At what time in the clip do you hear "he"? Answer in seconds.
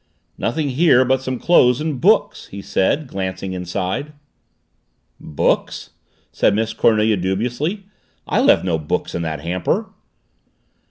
2.47-2.59